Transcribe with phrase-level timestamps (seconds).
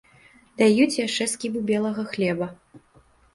[0.61, 2.49] Даюць яшчэ скібу белага хлеба.